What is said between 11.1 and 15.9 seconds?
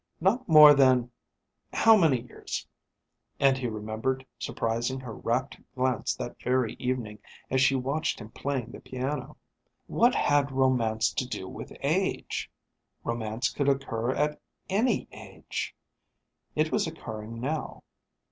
to do with age? Romance could occur at any age.